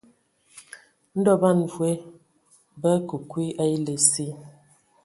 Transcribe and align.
Ndɔ 1.19 1.33
ban 1.41 1.57
mvoe 1.63 1.91
bə 2.81 2.89
akə 2.97 3.15
kwi 3.29 3.45
a 3.61 3.63
ele 3.75 3.93
asi. 4.01 4.25